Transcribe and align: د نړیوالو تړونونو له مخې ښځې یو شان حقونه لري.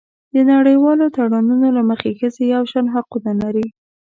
د 0.33 0.35
نړیوالو 0.51 1.05
تړونونو 1.15 1.67
له 1.77 1.81
مخې 1.89 2.11
ښځې 2.19 2.43
یو 2.53 2.63
شان 2.71 2.85
حقونه 2.93 3.31
لري. 3.41 3.67